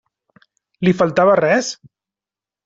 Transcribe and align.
Li 0.87 0.93
faltava 1.01 1.27
res? 1.41 1.71